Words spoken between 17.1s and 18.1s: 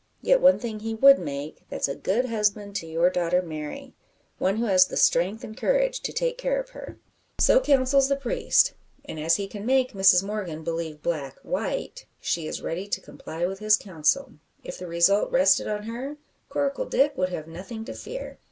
would have nothing to